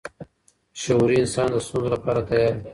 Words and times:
شعوري 0.81 1.15
انسان 1.19 1.47
د 1.51 1.55
ستونزو 1.65 1.93
لپاره 1.95 2.19
تیار 2.29 2.53
وي. 2.59 2.67